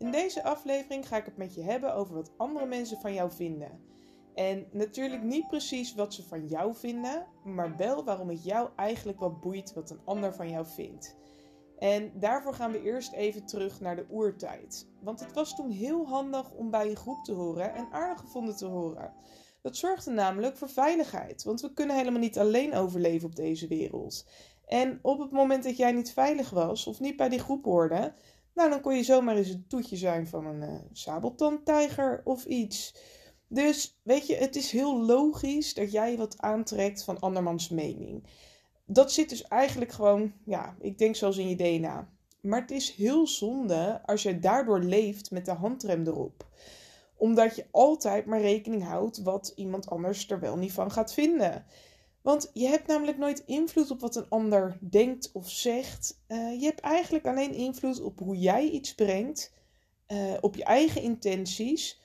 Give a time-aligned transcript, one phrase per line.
[0.00, 3.30] In deze aflevering ga ik het met je hebben over wat andere mensen van jou
[3.30, 3.80] vinden.
[4.34, 9.18] En natuurlijk niet precies wat ze van jou vinden, maar wel waarom het jou eigenlijk
[9.18, 11.16] wat boeit wat een ander van jou vindt.
[11.78, 14.88] En daarvoor gaan we eerst even terug naar de oertijd.
[15.00, 18.56] Want het was toen heel handig om bij een groep te horen en aardig gevonden
[18.56, 19.12] te horen.
[19.62, 24.26] Dat zorgde namelijk voor veiligheid, want we kunnen helemaal niet alleen overleven op deze wereld.
[24.66, 28.14] En op het moment dat jij niet veilig was of niet bij die groep hoorde,
[28.54, 32.94] nou dan kon je zomaar eens een toetje zijn van een uh, sabeltandtijger of iets.
[33.48, 38.26] Dus weet je, het is heel logisch dat jij wat aantrekt van andermans mening.
[38.84, 42.08] Dat zit dus eigenlijk gewoon, ja, ik denk zelfs in je DNA.
[42.40, 46.48] Maar het is heel zonde als je daardoor leeft met de handrem erop
[47.20, 51.64] omdat je altijd maar rekening houdt wat iemand anders er wel niet van gaat vinden.
[52.22, 56.20] Want je hebt namelijk nooit invloed op wat een ander denkt of zegt.
[56.28, 59.52] Uh, je hebt eigenlijk alleen invloed op hoe jij iets brengt,
[60.08, 62.00] uh, op je eigen intenties.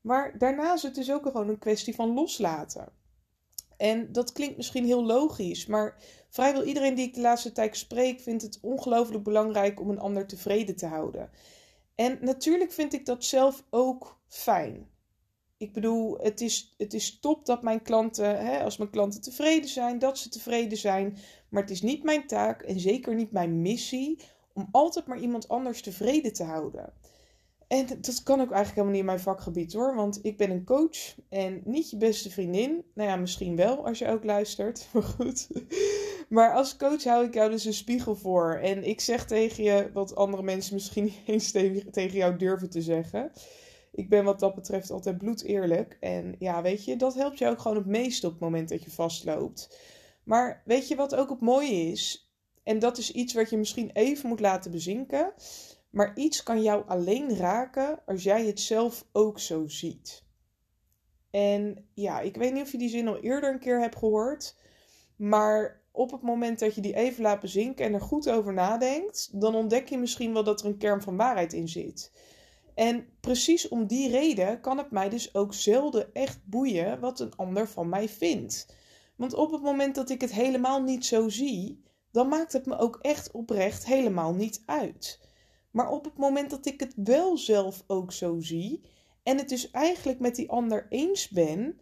[0.00, 2.92] Maar daarna is het dus ook gewoon een kwestie van loslaten.
[3.76, 5.96] En dat klinkt misschien heel logisch, maar
[6.28, 10.26] vrijwel iedereen die ik de laatste tijd spreek vindt het ongelooflijk belangrijk om een ander
[10.26, 11.30] tevreden te houden.
[11.94, 14.88] En natuurlijk vind ik dat zelf ook fijn.
[15.60, 19.68] Ik bedoel, het is, het is top dat mijn klanten, hè, als mijn klanten tevreden
[19.68, 21.16] zijn, dat ze tevreden zijn.
[21.48, 24.18] Maar het is niet mijn taak en zeker niet mijn missie
[24.52, 26.92] om altijd maar iemand anders tevreden te houden.
[27.68, 30.64] En dat kan ook eigenlijk helemaal niet in mijn vakgebied hoor, want ik ben een
[30.64, 32.84] coach en niet je beste vriendin.
[32.94, 35.48] Nou ja, misschien wel als je ook luistert, maar goed.
[36.28, 38.54] Maar als coach hou ik jou dus een spiegel voor.
[38.54, 41.50] En ik zeg tegen je wat andere mensen misschien niet eens
[41.90, 43.32] tegen jou durven te zeggen.
[43.92, 45.96] Ik ben wat dat betreft altijd bloedeerlijk.
[46.00, 48.82] En ja, weet je, dat helpt je ook gewoon het meeste op het moment dat
[48.82, 49.78] je vastloopt.
[50.24, 52.32] Maar weet je wat ook het mooie is?
[52.62, 55.32] En dat is iets wat je misschien even moet laten bezinken.
[55.90, 60.24] Maar iets kan jou alleen raken als jij het zelf ook zo ziet.
[61.30, 64.56] En ja, ik weet niet of je die zin al eerder een keer hebt gehoord.
[65.16, 69.40] Maar op het moment dat je die even laat bezinken en er goed over nadenkt,
[69.40, 72.12] dan ontdek je misschien wel dat er een kern van waarheid in zit.
[72.80, 77.36] En precies om die reden kan het mij dus ook zelden echt boeien wat een
[77.36, 78.74] ander van mij vindt.
[79.16, 82.78] Want op het moment dat ik het helemaal niet zo zie, dan maakt het me
[82.78, 85.20] ook echt oprecht helemaal niet uit.
[85.70, 88.84] Maar op het moment dat ik het wel zelf ook zo zie
[89.22, 91.80] en het dus eigenlijk met die ander eens ben,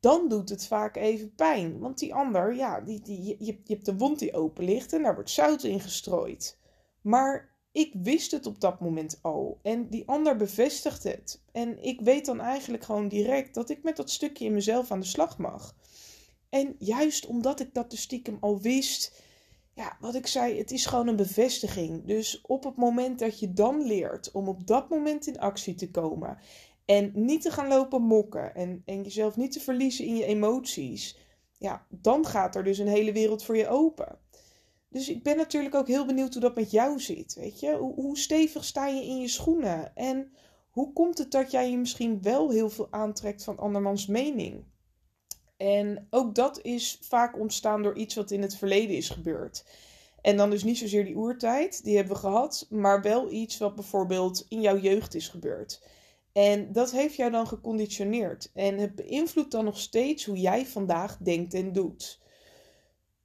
[0.00, 1.78] dan doet het vaak even pijn.
[1.78, 5.02] Want die ander, ja, die, die, je, je hebt een wond die open ligt en
[5.02, 6.58] daar wordt zout in gestrooid.
[7.00, 11.42] Maar ik wist het op dat moment al en die ander bevestigt het.
[11.52, 15.00] En ik weet dan eigenlijk gewoon direct dat ik met dat stukje in mezelf aan
[15.00, 15.74] de slag mag.
[16.48, 19.22] En juist omdat ik dat dus stiekem al wist,
[19.74, 22.04] ja, wat ik zei, het is gewoon een bevestiging.
[22.04, 25.90] Dus op het moment dat je dan leert om op dat moment in actie te
[25.90, 26.38] komen
[26.84, 31.18] en niet te gaan lopen mokken en, en jezelf niet te verliezen in je emoties,
[31.58, 34.18] ja, dan gaat er dus een hele wereld voor je open.
[34.88, 37.34] Dus ik ben natuurlijk ook heel benieuwd hoe dat met jou zit.
[37.34, 37.76] Weet je?
[37.76, 39.96] Hoe, hoe stevig sta je in je schoenen?
[39.96, 40.32] En
[40.70, 44.64] hoe komt het dat jij je misschien wel heel veel aantrekt van andermans mening?
[45.56, 49.64] En ook dat is vaak ontstaan door iets wat in het verleden is gebeurd.
[50.20, 53.74] En dan dus niet zozeer die oertijd, die hebben we gehad, maar wel iets wat
[53.74, 55.82] bijvoorbeeld in jouw jeugd is gebeurd.
[56.32, 58.50] En dat heeft jou dan geconditioneerd.
[58.54, 62.20] En het beïnvloedt dan nog steeds hoe jij vandaag denkt en doet.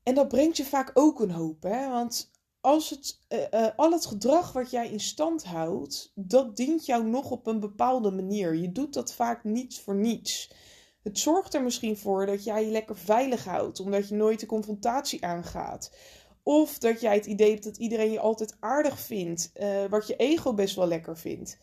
[0.03, 1.89] En dat brengt je vaak ook een hoop, hè?
[1.89, 2.31] Want
[2.61, 7.03] als het, uh, uh, al het gedrag wat jij in stand houdt, dat dient jou
[7.05, 8.55] nog op een bepaalde manier.
[8.55, 10.51] Je doet dat vaak niet voor niets.
[11.01, 14.45] Het zorgt er misschien voor dat jij je lekker veilig houdt, omdat je nooit de
[14.45, 15.95] confrontatie aangaat.
[16.43, 20.15] Of dat jij het idee hebt dat iedereen je altijd aardig vindt, uh, wat je
[20.15, 21.59] ego best wel lekker vindt.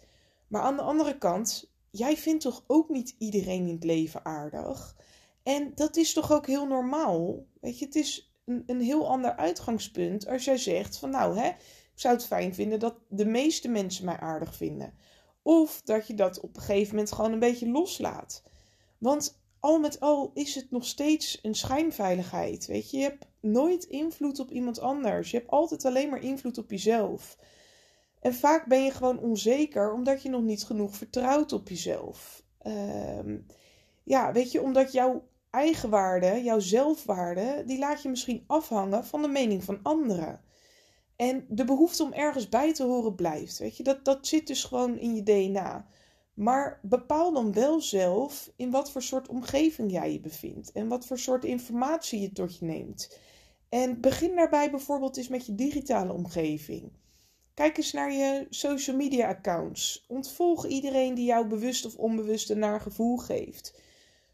[0.49, 4.97] Maar aan de andere kant, jij vindt toch ook niet iedereen in het leven aardig?
[5.43, 7.45] En dat is toch ook heel normaal?
[7.61, 8.30] Weet je, het is
[8.67, 12.79] een, heel ander uitgangspunt als jij zegt van nou hè, ik zou het fijn vinden
[12.79, 14.95] dat de meeste mensen mij aardig vinden.
[15.43, 18.43] Of dat je dat op een gegeven moment gewoon een beetje loslaat.
[18.99, 22.67] Want al met al is het nog steeds een schijnveiligheid.
[22.67, 25.31] Weet je, je hebt nooit invloed op iemand anders.
[25.31, 27.37] Je hebt altijd alleen maar invloed op jezelf.
[28.21, 32.45] En vaak ben je gewoon onzeker omdat je nog niet genoeg vertrouwt op jezelf.
[32.63, 33.37] Uh,
[34.05, 39.29] ja, weet je, omdat jouw eigenwaarde, jouw zelfwaarde, die laat je misschien afhangen van de
[39.29, 40.41] mening van anderen.
[41.17, 43.59] En de behoefte om ergens bij te horen blijft.
[43.59, 45.87] Weet je, dat, dat zit dus gewoon in je DNA.
[46.35, 51.07] Maar bepaal dan wel zelf in wat voor soort omgeving jij je bevindt en wat
[51.07, 53.19] voor soort informatie je tot je neemt.
[53.69, 56.93] En begin daarbij bijvoorbeeld eens met je digitale omgeving.
[57.55, 60.05] Kijk eens naar je social media accounts.
[60.09, 63.81] Ontvolg iedereen die jou bewust of onbewust een naar gevoel geeft.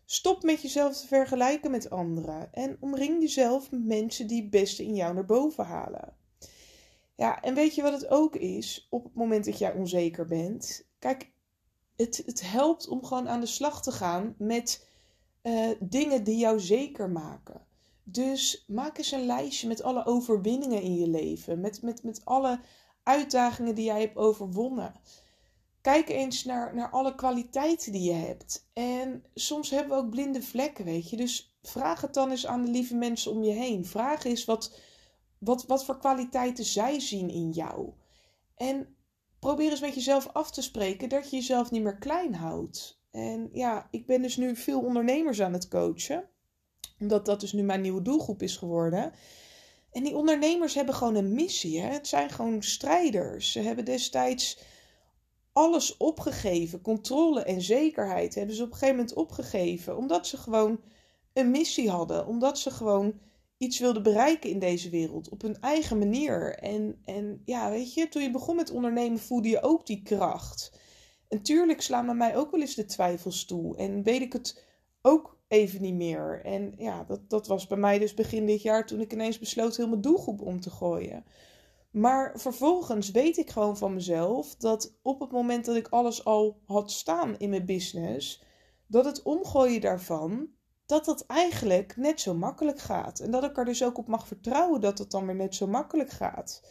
[0.09, 4.85] Stop met jezelf te vergelijken met anderen en omring jezelf met mensen die het beste
[4.85, 6.17] in jou naar boven halen.
[7.17, 10.87] Ja, en weet je wat het ook is op het moment dat jij onzeker bent?
[10.99, 11.33] Kijk,
[11.97, 14.89] het, het helpt om gewoon aan de slag te gaan met
[15.43, 17.67] uh, dingen die jou zeker maken.
[18.03, 22.61] Dus maak eens een lijstje met alle overwinningen in je leven, met, met, met alle
[23.03, 24.95] uitdagingen die jij hebt overwonnen.
[25.87, 28.69] Kijk eens naar, naar alle kwaliteiten die je hebt.
[28.73, 31.17] En soms hebben we ook blinde vlekken, weet je.
[31.17, 33.85] Dus vraag het dan eens aan de lieve mensen om je heen.
[33.85, 34.79] Vraag eens wat,
[35.39, 37.93] wat, wat voor kwaliteiten zij zien in jou.
[38.57, 38.97] En
[39.39, 43.01] probeer eens met jezelf af te spreken dat je jezelf niet meer klein houdt.
[43.11, 46.29] En ja, ik ben dus nu veel ondernemers aan het coachen.
[47.01, 49.13] Omdat dat dus nu mijn nieuwe doelgroep is geworden.
[49.93, 51.81] En die ondernemers hebben gewoon een missie.
[51.81, 51.89] Hè?
[51.89, 53.53] Het zijn gewoon strijders.
[53.53, 54.75] Ze hebben destijds
[55.57, 56.81] alles opgegeven.
[56.81, 59.97] Controle en zekerheid hebben ze op een gegeven moment opgegeven.
[59.97, 60.81] Omdat ze gewoon
[61.33, 62.27] een missie hadden.
[62.27, 63.21] Omdat ze gewoon
[63.57, 65.29] iets wilden bereiken in deze wereld.
[65.29, 66.55] Op hun eigen manier.
[66.55, 70.81] En, en ja, weet je, toen je begon met ondernemen voelde je ook die kracht.
[71.29, 73.77] En tuurlijk slaan bij mij ook wel eens de twijfels toe.
[73.77, 74.65] En weet ik het
[75.03, 76.41] ook even niet meer.
[76.45, 79.77] En ja, dat, dat was bij mij dus begin dit jaar toen ik ineens besloot
[79.77, 81.25] heel mijn doelgroep om te gooien.
[81.97, 86.61] Maar vervolgens weet ik gewoon van mezelf dat op het moment dat ik alles al
[86.67, 88.43] had staan in mijn business,
[88.87, 90.49] dat het omgooien daarvan,
[90.87, 93.21] dat dat eigenlijk net zo makkelijk gaat.
[93.21, 95.67] En dat ik er dus ook op mag vertrouwen dat het dan weer net zo
[95.67, 96.63] makkelijk gaat.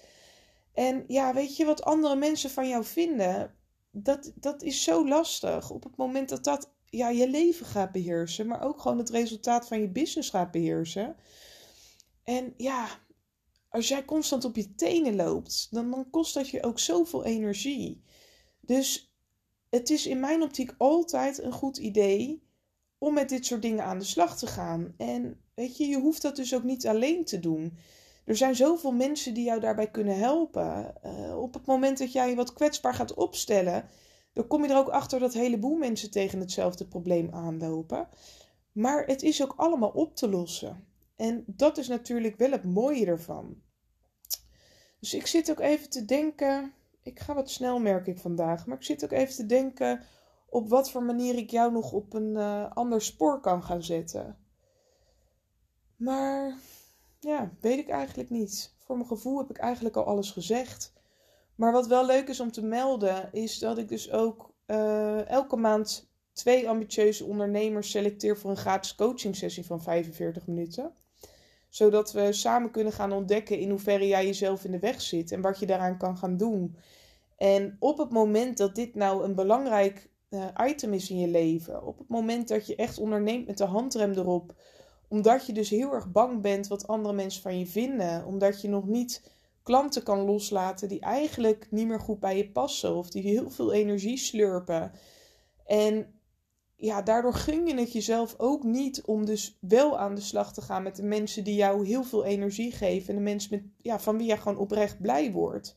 [0.74, 3.56] En ja, weet je wat andere mensen van jou vinden?
[3.92, 5.70] Dat, dat is zo lastig.
[5.70, 9.68] Op het moment dat dat ja, je leven gaat beheersen, maar ook gewoon het resultaat
[9.68, 11.16] van je business gaat beheersen.
[12.24, 12.88] En ja,
[13.76, 18.04] als jij constant op je tenen loopt, dan, kost dat je ook zoveel energie.
[18.62, 19.14] Dus
[19.70, 22.44] het is in mijn optiek altijd een goed idee
[22.98, 24.94] om met dit soort dingen aan de slag te gaan.
[24.98, 27.78] En weet je, je hoeft dat dus ook niet alleen te doen.
[28.26, 30.94] Er zijn zoveel mensen die jou daarbij kunnen helpen.
[31.06, 33.86] Uh, op het moment dat jij je wat kwetsbaar gaat opstellen,
[34.34, 38.08] dan kom je er ook achter dat een heleboel mensen tegen hetzelfde probleem aanlopen.
[38.72, 40.88] Maar het is ook allemaal op te lossen.
[41.16, 43.64] En dat is natuurlijk wel het mooie ervan.
[45.06, 46.74] Dus ik zit ook even te denken.
[47.04, 48.66] Ik ga wat snel, merk ik vandaag.
[48.66, 50.02] Maar ik zit ook even te denken
[50.50, 54.38] op wat voor manier ik jou nog op een uh, ander spoor kan gaan zetten.
[55.96, 56.58] Maar
[57.20, 58.74] ja, weet ik eigenlijk niet.
[58.78, 60.94] Voor mijn gevoel heb ik eigenlijk al alles gezegd.
[61.56, 65.56] Maar wat wel leuk is om te melden, is dat ik dus ook uh, elke
[65.56, 70.94] maand twee ambitieuze ondernemers selecteer voor een gratis coaching sessie van 45 minuten.
[71.76, 75.42] Zodat we samen kunnen gaan ontdekken in hoeverre jij jezelf in de weg zit en
[75.42, 76.76] wat je daaraan kan gaan doen.
[77.38, 81.86] En op het moment dat dit nou een belangrijk uh, item is in je leven,
[81.86, 84.54] op het moment dat je echt onderneemt met de handrem erop,
[85.08, 88.70] omdat je dus heel erg bang bent wat andere mensen van je vinden, omdat je
[88.70, 89.32] nog niet
[89.64, 93.74] klanten kan loslaten die eigenlijk niet meer goed bij je passen of die heel veel
[93.74, 94.92] energie slurpen.
[95.66, 96.15] En
[96.76, 100.62] ja, daardoor gun je het jezelf ook niet om dus wel aan de slag te
[100.62, 104.00] gaan met de mensen die jou heel veel energie geven en de mensen met, ja,
[104.00, 105.76] van wie je gewoon oprecht blij wordt.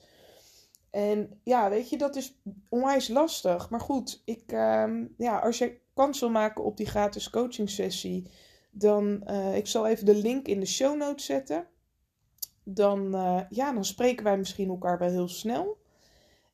[0.90, 3.70] En ja, weet je, dat is onwijs lastig.
[3.70, 8.30] Maar goed, ik, uh, ja, als je kans wil maken op die gratis coaching sessie,
[8.70, 11.66] dan uh, ik zal even de link in de show notes zetten
[12.74, 15.78] dan, uh, ja, dan spreken wij misschien elkaar wel heel snel.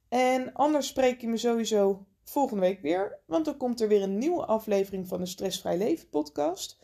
[0.09, 4.19] En anders spreek je me sowieso volgende week weer, want dan komt er weer een
[4.19, 6.79] nieuwe aflevering van de Stressvrij Leven podcast.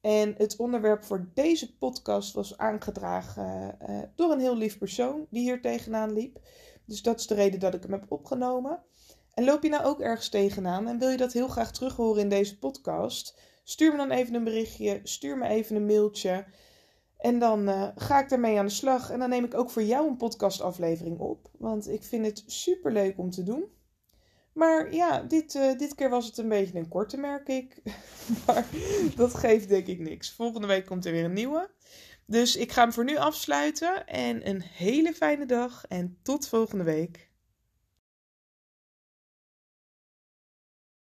[0.00, 5.42] En het onderwerp voor deze podcast was aangedragen uh, door een heel lief persoon die
[5.42, 6.40] hier tegenaan liep.
[6.84, 8.82] Dus dat is de reden dat ik hem heb opgenomen.
[9.34, 12.22] En loop je nou ook ergens tegenaan en wil je dat heel graag terug horen
[12.22, 13.38] in deze podcast?
[13.64, 16.46] Stuur me dan even een berichtje, stuur me even een mailtje.
[17.16, 19.10] En dan uh, ga ik daarmee aan de slag.
[19.10, 21.50] En dan neem ik ook voor jou een podcastaflevering op.
[21.58, 23.64] Want ik vind het super leuk om te doen.
[24.56, 27.76] Maar ja, dit, uh, dit keer was het een beetje een korte, merk ik.
[28.46, 28.66] maar
[29.16, 30.32] dat geeft denk ik niks.
[30.32, 31.70] Volgende week komt er weer een nieuwe.
[32.26, 34.06] Dus ik ga hem voor nu afsluiten.
[34.06, 35.84] En een hele fijne dag.
[35.88, 37.30] En tot volgende week.